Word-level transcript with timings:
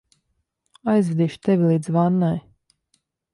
Aizvedīšu 0.93 1.39
tevi 1.49 1.69
līdz 1.73 1.93
vannai. 1.99 2.33